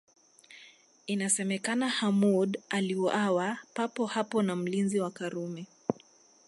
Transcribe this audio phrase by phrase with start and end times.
[1.07, 5.65] Inasemekana Hamoud aliuawa papo hapo na mlinzi wa Karume